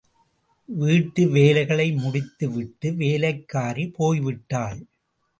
வீட்டு 0.69 1.29
வேலைகளை 1.29 1.91
முடித்து 1.91 2.49
விட்டு 2.51 2.93
வேலைக்காரி 2.93 3.85
போய் 3.89 4.19
விட்டாள். 4.19 4.79